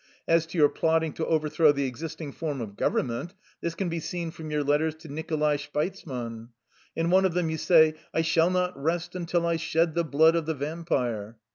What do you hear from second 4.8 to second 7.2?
to Nicholai Shpeizman. In